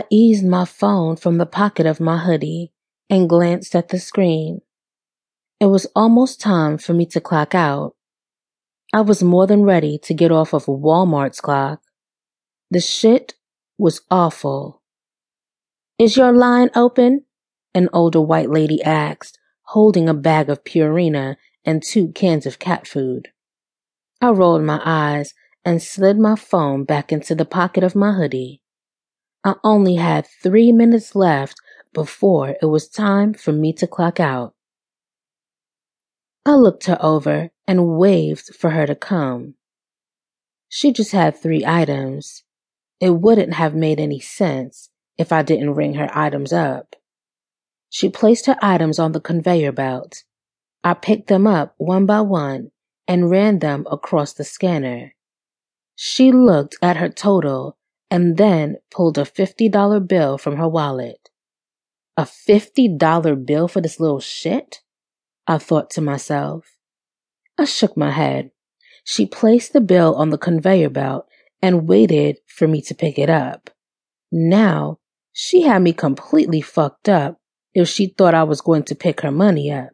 [0.00, 2.72] I eased my phone from the pocket of my hoodie
[3.10, 4.62] and glanced at the screen.
[5.60, 7.96] It was almost time for me to clock out.
[8.94, 11.82] I was more than ready to get off of Walmart's clock.
[12.70, 13.34] The shit
[13.76, 14.80] was awful.
[15.98, 17.26] Is your line open?
[17.74, 22.86] An older white lady asked, holding a bag of Purina and two cans of cat
[22.86, 23.28] food.
[24.22, 28.59] I rolled my eyes and slid my phone back into the pocket of my hoodie.
[29.42, 31.56] I only had three minutes left
[31.94, 34.54] before it was time for me to clock out.
[36.44, 39.54] I looked her over and waved for her to come.
[40.68, 42.44] She just had three items.
[43.00, 46.96] It wouldn't have made any sense if I didn't ring her items up.
[47.88, 50.22] She placed her items on the conveyor belt.
[50.84, 52.72] I picked them up one by one
[53.08, 55.14] and ran them across the scanner.
[55.96, 57.76] She looked at her total
[58.10, 61.30] and then pulled a $50 bill from her wallet.
[62.16, 64.80] A $50 bill for this little shit?
[65.46, 66.66] I thought to myself.
[67.58, 68.50] I shook my head.
[69.04, 71.26] She placed the bill on the conveyor belt
[71.62, 73.70] and waited for me to pick it up.
[74.32, 74.98] Now,
[75.32, 77.38] she had me completely fucked up
[77.74, 79.90] if she thought I was going to pick her money up.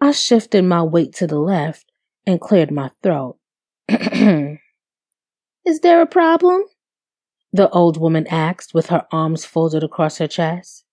[0.00, 1.90] I shifted my weight to the left
[2.26, 3.38] and cleared my throat.
[3.88, 4.58] Is
[5.80, 6.64] there a problem?
[7.54, 10.84] The old woman asked with her arms folded across her chest.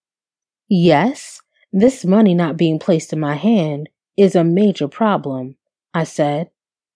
[0.69, 1.41] Yes,
[1.73, 5.57] this money not being placed in my hand is a major problem,
[5.91, 6.51] I said,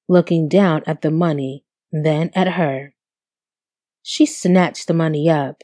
[0.08, 2.93] looking down at the money, then at her.
[4.03, 5.63] She snatched the money up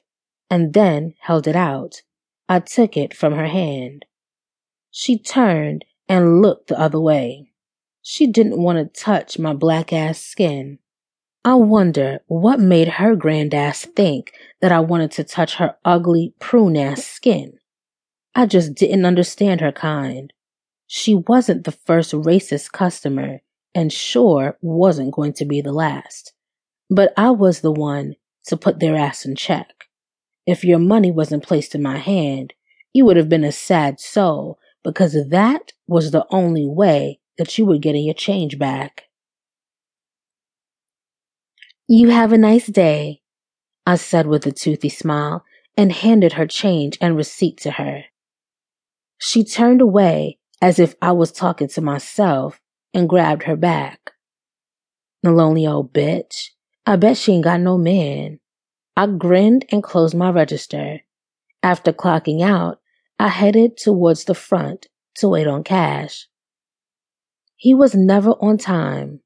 [0.49, 2.01] and then held it out.
[2.49, 4.05] I took it from her hand.
[4.89, 7.51] She turned and looked the other way.
[8.01, 10.79] She didn't want to touch my black ass skin.
[11.43, 16.35] I wonder what made her grand ass think that I wanted to touch her ugly
[16.39, 17.53] prune ass skin.
[18.35, 20.31] I just didn't understand her kind.
[20.85, 23.41] She wasn't the first racist customer
[23.73, 26.33] and sure wasn't going to be the last.
[26.91, 29.85] But I was the one to put their ass in check.
[30.45, 32.53] If your money wasn't placed in my hand,
[32.93, 37.65] you would have been a sad soul because that was the only way that you
[37.65, 39.05] were getting your change back.
[41.93, 43.19] You have a nice day,
[43.85, 45.43] I said with a toothy smile
[45.75, 48.05] and handed her change and receipt to her.
[49.17, 52.61] She turned away as if I was talking to myself
[52.93, 54.11] and grabbed her back.
[55.21, 56.51] The lonely old bitch.
[56.85, 58.39] I bet she ain't got no man.
[58.95, 61.01] I grinned and closed my register.
[61.61, 62.79] After clocking out,
[63.19, 66.29] I headed towards the front to wait on Kash.
[67.57, 69.19] He was never on time.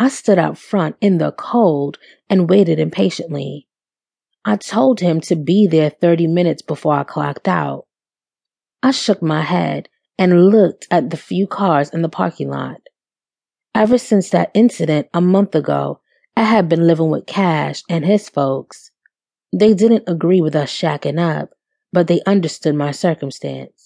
[0.00, 1.98] I stood out front in the cold
[2.30, 3.68] and waited impatiently.
[4.46, 7.84] I told him to be there 30 minutes before I clocked out.
[8.82, 12.80] I shook my head and looked at the few cars in the parking lot.
[13.74, 16.00] Ever since that incident a month ago,
[16.34, 18.92] I had been living with Kash and his folks.
[19.54, 21.50] They didn't agree with us shacking up,
[21.92, 23.79] but they understood my circumstance.